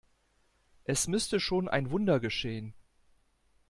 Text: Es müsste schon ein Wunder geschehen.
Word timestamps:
Es 0.83 1.07
müsste 1.07 1.39
schon 1.39 1.67
ein 1.69 1.91
Wunder 1.91 2.19
geschehen. 2.19 2.73